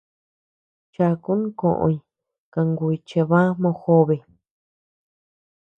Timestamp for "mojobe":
3.61-4.15